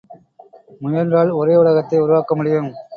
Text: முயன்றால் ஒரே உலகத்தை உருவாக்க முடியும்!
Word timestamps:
முயன்றால் 0.81 1.31
ஒரே 1.31 1.55
உலகத்தை 1.55 1.99
உருவாக்க 1.99 2.35
முடியும்! 2.35 2.71